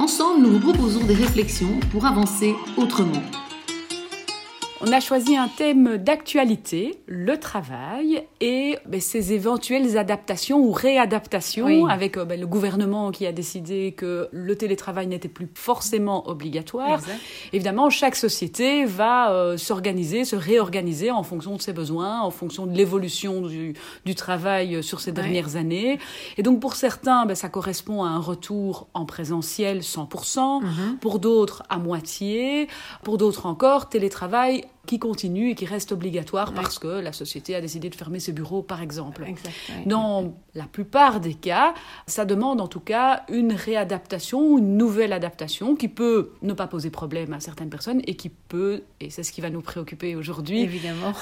[0.00, 3.20] Ensemble, nous vous proposons des réflexions pour avancer autrement.
[4.82, 11.86] On a choisi un thème d'actualité, le travail et ben, ses éventuelles adaptations ou réadaptations
[11.86, 16.98] avec euh, ben, le gouvernement qui a décidé que le télétravail n'était plus forcément obligatoire.
[17.52, 22.64] Évidemment, chaque société va euh, s'organiser, se réorganiser en fonction de ses besoins, en fonction
[22.64, 23.74] de l'évolution du,
[24.06, 25.98] du, travail sur ces dernières années.
[26.38, 30.96] Et donc pour certains, ben, ça correspond à un retour en présentiel 100%, mhm.
[31.02, 32.66] pour d'autres à moitié,
[33.02, 37.60] pour d'autres encore télétravail qui continue et qui reste obligatoire parce que la société a
[37.60, 39.24] décidé de fermer ses bureaux, par exemple.
[39.86, 41.74] Dans la plupart des cas,
[42.06, 46.90] ça demande en tout cas une réadaptation, une nouvelle adaptation qui peut ne pas poser
[46.90, 50.68] problème à certaines personnes et qui peut, et c'est ce qui va nous préoccuper aujourd'hui,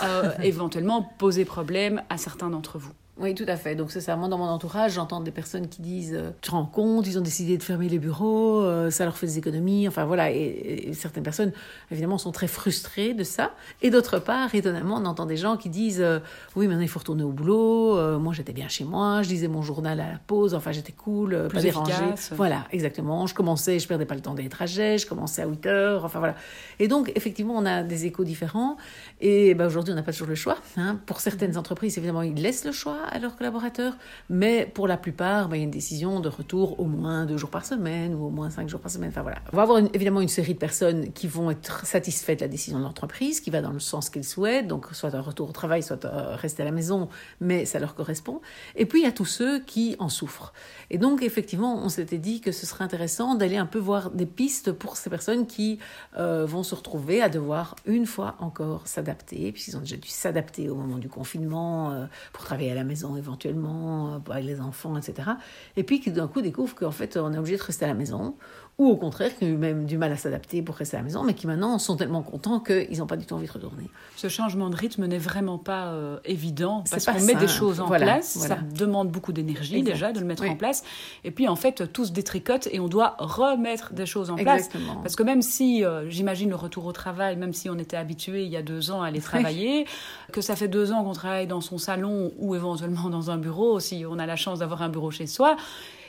[0.04, 2.92] euh, éventuellement poser problème à certains d'entre vous.
[3.20, 3.74] Oui, tout à fait.
[3.74, 4.14] Donc c'est ça.
[4.16, 7.18] Moi, dans mon entourage, j'entends des personnes qui disent euh, Tu te rends compte, ils
[7.18, 9.88] ont décidé de fermer les bureaux, euh, ça leur fait des économies.
[9.88, 10.30] Enfin voilà.
[10.30, 11.52] Et, certaines personnes,
[11.90, 13.52] évidemment, sont très frustrées de ça.
[13.82, 16.20] Et d'autre part, étonnamment, on entend des gens qui disent euh,
[16.54, 18.18] Oui, maintenant il faut retourner au boulot.
[18.20, 20.54] moi, j'étais bien chez moi, je lisais mon journal à la pause.
[20.54, 21.92] Enfin, j'étais cool, pas dérangée.
[22.32, 23.26] Voilà, exactement.
[23.26, 26.04] Je commençais, je perdais pas le temps des trajets, je commençais à 8 heures.
[26.04, 26.36] Enfin voilà.
[26.78, 28.76] Et donc, effectivement, on a des échos différents.
[29.20, 30.58] Et ben, aujourd'hui, on n'a pas toujours le choix.
[30.76, 31.00] Hein.
[31.06, 33.96] Pour certaines entreprises, évidemment, ils laissent le choix à leurs collaborateurs,
[34.30, 37.36] mais pour la plupart, ben, il y a une décision de retour au moins deux
[37.36, 39.10] jours par semaine ou au moins cinq jours par semaine.
[39.10, 39.38] Enfin voilà.
[39.52, 42.78] On va avoir évidemment une série de personnes qui vont être satisfaites de la décision
[42.78, 45.82] de l'entreprise, qui va dans le sens qu'ils souhaitent, donc soit un retour au travail,
[45.82, 46.06] soit
[46.36, 47.08] rester à la maison,
[47.40, 48.40] mais ça leur correspond.
[48.76, 50.52] Et puis il y a tous ceux qui en souffrent.
[50.90, 54.26] Et donc effectivement, on s'était dit que ce serait intéressant d'aller un peu voir des
[54.26, 55.78] pistes pour ces personnes qui
[56.18, 60.68] euh, vont se retrouver à devoir une fois encore s'adapter, puisqu'ils ont déjà dû s'adapter
[60.68, 64.96] au moment du confinement euh, pour travailler à la maison éventuellement euh, avec les enfants,
[64.96, 65.30] etc.
[65.76, 67.94] Et puis qui d'un coup découvrent qu'en fait on est obligé de rester à la
[67.94, 68.36] maison,
[68.78, 71.04] ou au contraire qui ont eu même du mal à s'adapter pour rester à la
[71.04, 73.90] maison, mais qui maintenant sont tellement contents qu'ils n'ont pas du tout envie de retourner.
[74.14, 77.88] Ce changement de rythme n'est vraiment pas euh, évident parce qu'on met des choses en
[77.88, 80.84] place, ça demande beaucoup d'énergie déjà de le mettre en place,
[81.24, 84.68] et puis en fait tout se détricote et on doit remettre des choses en place.
[85.02, 88.44] Parce que même si, euh, j'imagine le retour au travail, même si on était habitué
[88.44, 89.86] il y a deux ans à aller travailler,
[90.32, 93.80] que ça fait deux ans qu'on travaille dans son salon ou éventuellement dans un bureau,
[93.80, 95.56] si on a la chance d'avoir un bureau chez soi,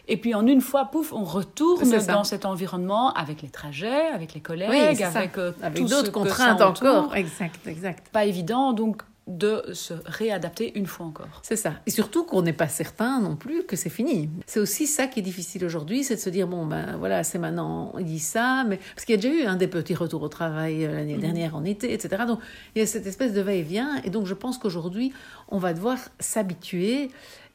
[0.07, 4.33] et puis en une fois, pouf, on retourne dans cet environnement avec les trajets, avec
[4.33, 7.15] les collègues, avec, euh, avec d'autres contraintes encore.
[7.15, 8.09] Exact, exact.
[8.11, 11.41] Pas évident, donc de se réadapter une fois encore.
[11.43, 11.75] C'est ça.
[11.85, 14.29] Et surtout qu'on n'est pas certain non plus que c'est fini.
[14.47, 17.37] C'est aussi ça qui est difficile aujourd'hui, c'est de se dire, bon, ben voilà, c'est
[17.37, 18.79] maintenant, on dit ça, mais...
[18.95, 21.21] Parce qu'il y a déjà eu un des petits retours au travail euh, l'année mhm.
[21.21, 22.23] dernière en été, etc.
[22.27, 22.39] Donc
[22.75, 25.13] il y a cette espèce de va-et-vient, et donc je pense qu'aujourd'hui,
[25.49, 27.11] on va devoir s'habituer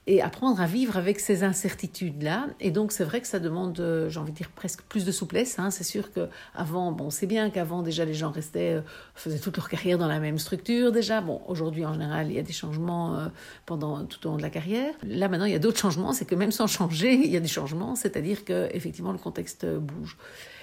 [0.07, 2.49] et apprendre à vivre avec ces incertitudes-là.
[2.61, 5.13] Et donc, c'est vrai que ça demande, euh, j'ai envie de dire, presque plus de
[5.13, 5.59] souplesse.
[5.59, 5.71] Hein.
[5.71, 8.81] C'est sûr qu'avant, bon, c'est bien qu'avant, déjà, les gens restaient, euh,
[9.15, 11.23] faisaient toute leur carrière dans la même structure, déjà.
[11.23, 13.29] Bon, aujourd'hui, en général, il y a des changements euh,
[13.65, 14.93] pendant tout au long de la carrière.
[15.05, 16.13] Là, maintenant, il y a d'autres changements.
[16.13, 17.95] C'est que même sans changer, il y a des changements.
[17.95, 20.19] C'est-à-dire que, effectivement, le contexte bouge.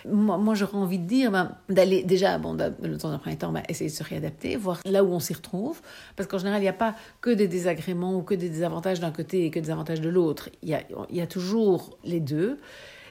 [0.07, 3.51] Moi, moi j'aurais envie de dire ben, d'aller déjà, bon, le temps d'un premier temps,
[3.51, 5.81] ben, essayer de se réadapter, voir là où on s'y retrouve.
[6.15, 9.11] Parce qu'en général, il n'y a pas que des désagréments ou que des désavantages d'un
[9.11, 10.49] côté et que des avantages de l'autre.
[10.61, 12.59] Il y a, il y a toujours les deux.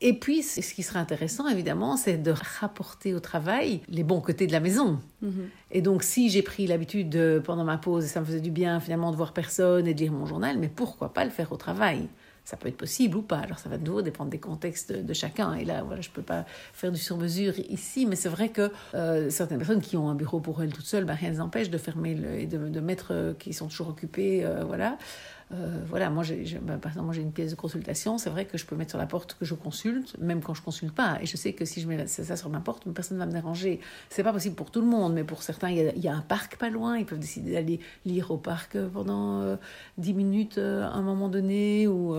[0.03, 4.47] Et puis, ce qui serait intéressant, évidemment, c'est de rapporter au travail les bons côtés
[4.47, 4.99] de la maison.
[5.23, 5.29] Mm-hmm.
[5.73, 8.81] Et donc, si j'ai pris l'habitude, pendant ma pause, et ça me faisait du bien
[8.81, 11.57] finalement de voir personne et de lire mon journal, mais pourquoi pas le faire au
[11.57, 12.09] travail?
[12.47, 13.39] Ça peut être possible ou pas.
[13.41, 15.55] Alors ça va de nouveau dépendre des contextes de chacun.
[15.55, 18.73] Et là, voilà, je ne peux pas faire du sur-mesure ici, mais c'est vrai que
[18.95, 21.41] euh, certaines personnes qui ont un bureau pour elles toutes seules, ben, rien ne les
[21.43, 24.97] empêche de fermer le, et de, de mettre, euh, qui sont toujours occupés, euh, voilà.
[25.53, 28.57] Euh, voilà, moi, j'ai, bah, par exemple, j'ai une pièce de consultation, c'est vrai que
[28.57, 31.19] je peux mettre sur la porte que je consulte, même quand je consulte pas.
[31.21, 33.33] Et je sais que si je mets ça sur ma porte, personne ne va me
[33.33, 33.81] déranger.
[34.11, 36.57] C'est pas possible pour tout le monde, mais pour certains, il y, a, un parc
[36.57, 39.57] pas loin, ils peuvent décider d'aller lire au parc pendant euh,
[39.99, 42.15] dix 10 minutes euh, à un moment donné, ou,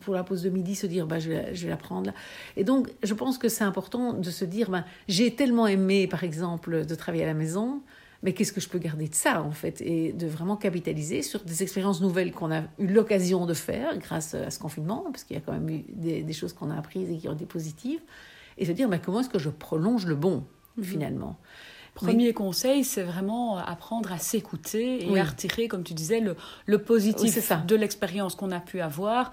[0.00, 2.12] pour la pause de midi, se dire, bah, je, vais, la prendre.
[2.56, 6.24] Et donc, je pense que c'est important de se dire, bah, j'ai tellement aimé, par
[6.24, 7.82] exemple, de travailler à la maison
[8.22, 11.40] mais qu'est-ce que je peux garder de ça en fait et de vraiment capitaliser sur
[11.44, 15.36] des expériences nouvelles qu'on a eu l'occasion de faire grâce à ce confinement parce qu'il
[15.36, 18.00] y a quand même eu des, choses qu'on a apprises et qui ont été positives
[18.58, 20.44] et se dire, mais comment est-ce que je prolonge le bon,
[20.76, 20.84] mhm.
[20.84, 21.36] finalement?
[21.94, 26.36] Premier conseil, c'est vraiment apprendre à s'écouter et à retirer, comme tu disais, le,
[26.66, 29.32] le positif de l'expérience qu'on a pu avoir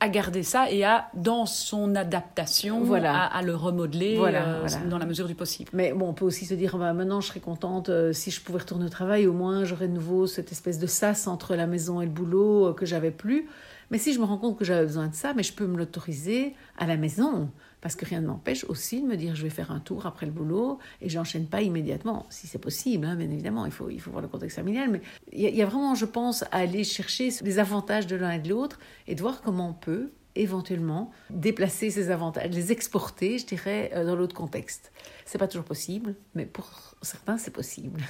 [0.00, 3.24] à garder ça et à, dans son adaptation, voilà.
[3.24, 5.70] à, le remodeler euh, dans la mesure du possible.
[5.72, 8.40] Mais bon, on peut aussi se dire, bah, maintenant je serais contente euh, si je
[8.40, 11.66] pouvais retourner au travail, au moins j'aurais de nouveau cette espèce de sas entre la
[11.66, 13.48] maison et le boulot euh, que j'avais plus.
[13.90, 15.76] Mais si je me rends compte que j'avais besoin de ça, mais je peux me
[15.76, 17.50] l'autoriser à la maison.
[17.80, 20.26] Parce que rien ne m'empêche aussi de me dire je vais faire un tour après
[20.26, 24.00] le boulot et j'enchaîne pas immédiatement, si c'est possible, hein, bien évidemment, il faut, il
[24.00, 24.90] faut voir le contexte familial.
[24.90, 25.00] Mais
[25.32, 28.48] il y, a vraiment, je pense, à aller chercher les avantages de l'un et de
[28.48, 33.90] l'autre et de voir comment on peut éventuellement déplacer ces avantages, les exporter, je dirais,
[33.94, 34.92] euh, dans l'autre contexte.
[35.24, 36.70] C'est pas toujours possible, mais pour
[37.02, 38.00] certains, c'est possible.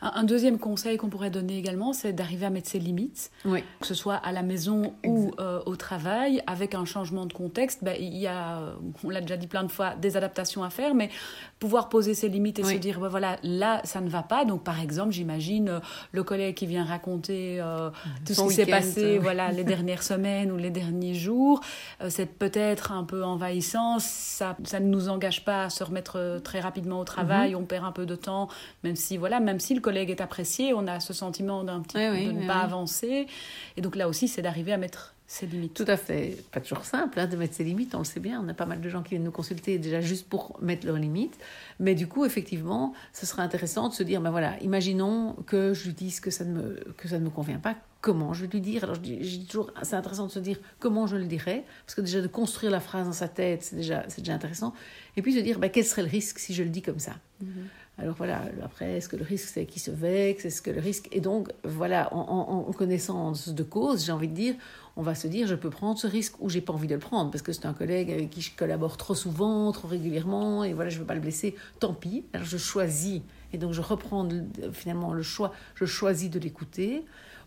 [0.00, 3.94] Un, deuxième conseil qu'on pourrait donner également, c'est d'arriver à mettre ses limites, que ce
[3.94, 7.84] soit à la maison ou euh, au travail, avec un changement de contexte.
[7.84, 8.74] Ben, il y a,
[9.04, 11.08] on l'a déjà dit plein de fois, des adaptations à faire, mais
[11.60, 14.44] pouvoir poser ses limites et se dire, ben, voilà, là, ça ne va pas.
[14.44, 15.80] Donc, par exemple, j'imagine euh,
[16.10, 17.90] le collègue qui vient raconter euh,
[18.26, 21.60] tout ce qui s'est passé voilà, les dernières semaines ou les derniers jours.
[22.08, 23.98] C'est peut-être un peu envahissant.
[24.00, 27.52] Ça, ça ne nous engage pas à se remettre très rapidement au travail.
[27.52, 27.60] Mhm.
[27.62, 28.48] On perd un peu de temps,
[28.82, 31.80] même si, voilà, même si le collègue collègue est apprécié, on a ce sentiment d'un
[31.82, 33.26] petit de ne pas avancer.
[33.76, 35.74] Et donc là aussi, c'est d'arriver à mettre ses limites.
[35.74, 36.36] Tout à fait.
[36.52, 38.42] Pas toujours simple hein, de mettre ses limites, on le sait bien.
[38.44, 40.98] On a pas mal de gens qui viennent nous consulter déjà juste pour mettre leurs
[40.98, 41.38] limites.
[41.80, 45.86] Mais du coup, effectivement, ce serait intéressant de se dire, ben voilà, imaginons que je
[45.86, 47.76] lui dise que ça ne me, que ça ne me convient pas.
[48.00, 48.84] Comment je vais lui dire?
[48.84, 52.00] Alors, je dis, toujours, c'est intéressant de se dire comment je le dirais, parce que
[52.00, 54.74] déjà de construire la phrase dans sa tête, c'est déjà, c'est déjà intéressant.
[55.16, 57.12] Et puis se dire, ben, quel serait le risque si je le dis comme ça?
[57.40, 57.68] Mhm.
[57.98, 60.46] Alors voilà, après, est-ce que le risque c'est qu'il se vexe?
[60.46, 61.08] Est-ce que le risque.
[61.12, 64.54] Et donc, voilà, en, connaissance de cause, j'ai envie de dire,
[64.96, 67.00] on va se dire, je peux prendre ce risque ou j'ai pas envie de le
[67.00, 70.72] prendre parce que c'est un collègue avec qui je collabore trop souvent, trop régulièrement, et
[70.72, 71.54] voilà, je veux pas le blesser.
[71.80, 73.20] Tant pis, alors je choisis.
[73.52, 74.26] Et donc, je reprends
[74.72, 77.04] finalement le choix, je choisis de l'écouter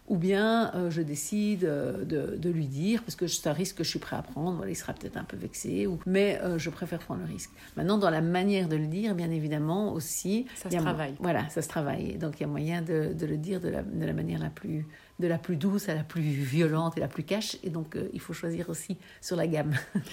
[0.07, 3.77] ou bien euh, je décide euh, de, de, lui dire, parce que c'est un risque
[3.77, 6.39] que je suis prêt à prendre, voilà, il sera peut-être un peu vexé, ou, mais
[6.43, 7.49] euh, je préfère prendre le risque.
[7.75, 10.45] Maintenant, dans la manière de le dire, bien évidemment, aussi...
[10.55, 11.15] Ça se travaille.
[11.19, 12.17] Voilà, ça se travaille.
[12.17, 14.49] Donc, il y a moyen de, de le dire de la, de la, manière la
[14.49, 14.85] plus,
[15.19, 18.19] de la plus douce à la plus violente et la plus cash, et donc il
[18.19, 19.73] faut choisir aussi sur la gamme.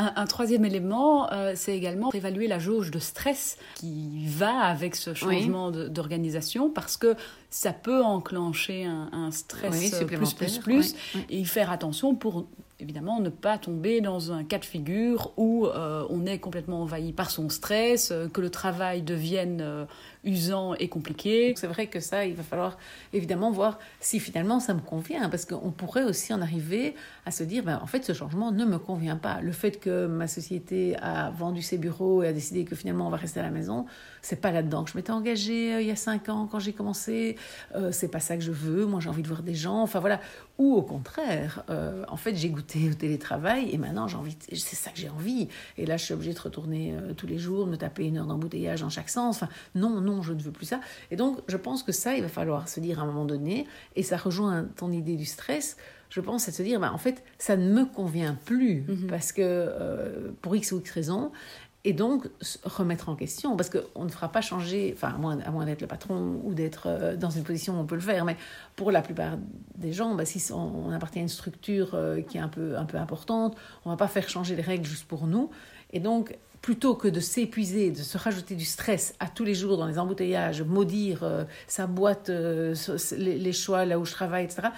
[0.00, 5.12] Un, troisième élément, euh, c'est également évaluer la jauge de stress qui va avec ce
[5.12, 7.16] changement d'organisation parce que
[7.50, 10.94] ça peut enclencher un, stress plus, plus, plus,
[11.30, 12.46] et faire attention pour
[12.80, 17.12] évidemment ne pas tomber dans un cas de figure où euh, on est complètement envahi
[17.12, 19.86] par son stress, euh, que le travail devienne
[20.28, 21.54] usant et compliqué.
[21.56, 22.78] C'est vrai que ça, il va falloir
[23.12, 26.94] évidemment voir si finalement ça me convient, parce qu'on pourrait aussi en arriver
[27.26, 29.40] à se dire, ben, en fait, ce changement ne me convient pas.
[29.40, 33.10] Le fait que ma société a vendu ses bureaux et a décidé que finalement on
[33.10, 33.86] va rester à la maison,
[34.22, 37.36] c'est pas là-dedans que je m'étais engagée il y a cinq ans quand j'ai commencé.
[37.90, 38.86] c'est pas ça que je veux.
[38.86, 39.82] Moi, j'ai envie de voir des gens.
[39.82, 40.20] Enfin voilà.
[40.58, 41.64] Ou au contraire,
[42.08, 45.48] en fait, j'ai goûté au télétravail et maintenant j'ai envie, c'est ça que j'ai envie.
[45.76, 48.26] Et là, je suis obligée de retourner euh, tous les jours, me taper une heure
[48.26, 49.36] d'embouteillage dans chaque sens.
[49.36, 50.80] Enfin, non, non, je ne veux plus ça.
[51.10, 53.66] Et donc, je pense que ça, il va falloir se dire à un moment donné,
[53.96, 55.76] et ça rejoint ton idée du stress.
[56.10, 59.06] Je pense, de se dire, bah, en fait, ça ne me convient plus mm-hmm.
[59.08, 61.32] parce que euh, pour X ou X raison,
[61.88, 62.28] et donc
[62.64, 66.38] remettre en question, parce qu'on ne fera pas changer, enfin à moins, d'être le patron
[66.44, 68.36] ou d'être euh, dans une position où on peut le faire, mais
[68.76, 69.38] pour la plupart
[69.74, 72.84] des gens, bah, si on, appartient à une structure euh, qui est un peu, un
[72.84, 75.48] peu importante, on ne va pas faire changer les règles juste pour nous.
[75.94, 79.78] Et donc, plutôt que de s'épuiser, de se rajouter du stress à tous les jours
[79.78, 82.30] dans les embouteillages, maudire euh, sa boîte,
[83.16, 84.68] les, choix là où je travaille, etc.,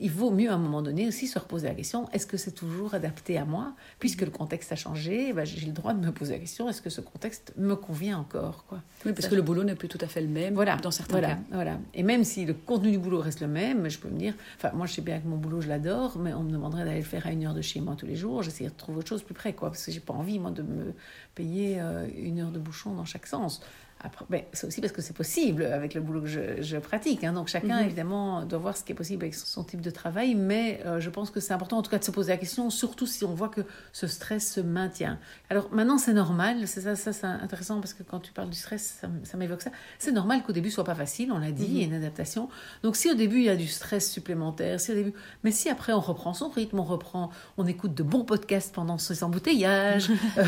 [0.00, 2.52] il vaut mieux à un moment donné aussi se reposer la question est-ce que c'est
[2.52, 3.74] toujours adapté à moi?
[3.98, 6.82] Puisque le contexte a changé, ben, j'ai le droit de me poser la question est-ce
[6.82, 8.82] que ce contexte me convient encore quoi?
[9.04, 11.12] Oui, parce que le boulot n'est plus tout à fait le même voilà, dans certains
[11.12, 11.40] voilà, cas.
[11.52, 11.78] Voilà.
[11.94, 14.70] Et même si le contenu du boulot reste le même, je peux me dire enfin,
[14.74, 17.04] moi je sais bien que mon boulot je l'adore, mais on me demanderait d'aller le
[17.04, 18.42] faire à une heure de chez moi tous les jours.
[18.42, 20.62] J'essaierai de trouver autre chose plus près, quoi, parce que j'ai pas envie, moi, de
[20.62, 20.94] me
[21.34, 23.60] payer euh, une heure de bouchon dans chaque sens.
[24.02, 27.22] Après, ben, c'est aussi parce que c'est possible avec le boulot que je, je pratique.
[27.22, 27.34] Hein.
[27.34, 27.84] Donc chacun, mhm.
[27.84, 30.34] évidemment, doit voir ce qui est possible avec son type de travail.
[30.34, 32.70] Mais euh, je pense que c'est important, en tout cas, de se poser la question,
[32.70, 33.60] surtout si on voit que
[33.92, 35.18] ce stress se maintient.
[35.50, 36.66] Alors maintenant, c'est normal.
[36.66, 39.70] C'est ça, ça c'est intéressant parce que quand tu parles du stress, ça, m'évoque ça.
[39.98, 41.30] C'est normal qu'au début, ce soit pas facile.
[41.30, 41.92] On l'a dit, il y a mhm.
[41.92, 42.48] une adaptation.
[42.82, 45.12] Donc si au début, il y a du stress supplémentaire, si au début...
[45.44, 48.96] mais si après, on reprend son rythme, on reprend, on écoute de bons podcasts pendant
[48.98, 50.10] ses embouteillages.
[50.38, 50.44] Euh,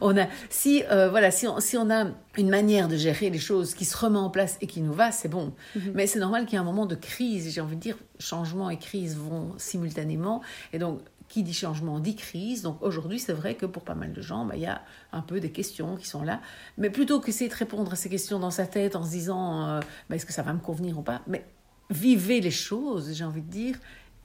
[0.00, 3.38] on a, si, euh, voilà, si on, si on a une manière de gérer les
[3.38, 5.52] choses qui se remet en place et qui nous va, c'est bon.
[5.76, 5.92] Mhm.
[5.94, 7.52] Mais c'est normal qu'il y ait un moment de crise.
[7.52, 10.42] J'ai envie de dire, changement et crise vont simultanément.
[10.72, 12.62] Et donc, qui dit changement dit crise.
[12.62, 15.20] Donc aujourd'hui, c'est vrai que pour pas mal de gens, bah, il y a un
[15.20, 16.40] peu des questions qui sont là.
[16.78, 19.80] Mais plutôt qu'essayer de répondre à ces questions dans sa tête en se disant euh,
[20.08, 21.44] bah, est-ce que ça va me convenir ou pas, mais
[21.90, 23.76] vivez les choses, j'ai envie de dire,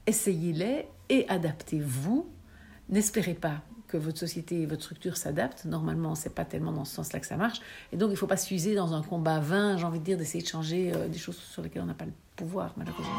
[0.08, 2.28] essayez-les et adaptez-vous.
[2.90, 3.62] N'espérez pas
[3.94, 5.66] que votre société et votre structure s'adaptent.
[5.66, 7.60] Normalement, c'est pas tellement dans ce sens-là que ça marche.
[7.92, 10.18] Et donc, il ne faut pas s'user dans un combat vain, j'ai envie de dire,
[10.18, 13.14] d'essayer de changer euh, des choses sur lesquelles on n'a pas le pouvoir, malheureusement.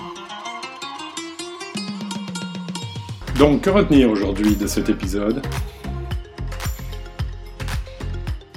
[3.38, 5.46] Donc, que retenir aujourd'hui de cet épisode?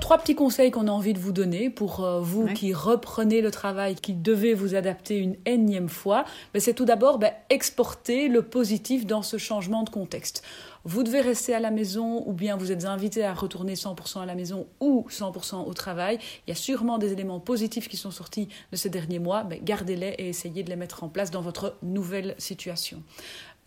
[0.08, 3.52] Trois petits conseils qu'on a envie de vous donner pour euh, vous qui reprenez le
[3.52, 6.24] travail, qui devez vous adapter une énième fois.
[6.54, 10.44] Mais c'est tout d'abord ben, exporter le positif dans ce changement de contexte.
[10.88, 14.26] Vous devez rester à la maison ou bien vous êtes invité à retourner 100% à
[14.26, 16.18] la maison ou 100% au travail.
[16.48, 19.44] Il y a sûrement des éléments positifs qui sont sortis de ces derniers mois.
[19.44, 23.04] Ben, gardez-les et essayez de les mettre en place dans votre nouvelle situation.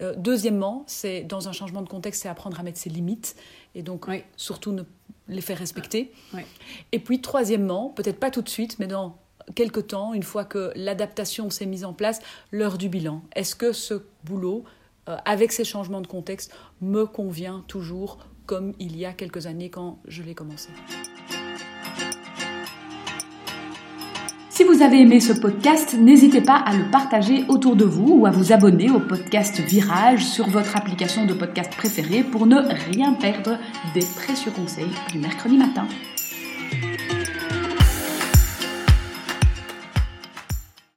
[0.01, 3.37] Euh, deuxièmement, c'est dans un changement de contexte, c'est apprendre à mettre ses limites
[3.75, 4.07] et donc
[4.39, 4.85] surtout ne
[5.29, 6.13] les faire respecter.
[6.93, 9.19] Et puis troisièmement, peut-être pas tout de suite, mais dans
[9.55, 13.21] quelques temps, une fois que l'adaptation s'est mise en place, l'heure du bilan.
[13.37, 14.65] Est-ce que ce boulot,
[15.11, 19.71] euh, avec ces changements de contexte, me convient toujours comme il y a quelques années
[19.71, 20.69] quand je l'ai commencé
[24.51, 28.27] Si vous avez aimé ce podcast, n'hésitez pas à le partager autour de vous ou
[28.27, 32.57] à vous abonner au podcast Virage sur votre application de podcast préférée pour ne
[32.93, 33.59] rien perdre
[33.95, 35.87] des précieux conseils du mercredi matin.